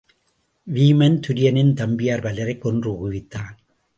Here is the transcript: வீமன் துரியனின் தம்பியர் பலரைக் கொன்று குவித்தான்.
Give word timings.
வீமன் 0.67 1.19
துரியனின் 1.27 1.73
தம்பியர் 1.73 2.21
பலரைக் 2.21 2.61
கொன்று 2.61 2.91
குவித்தான். 2.93 3.55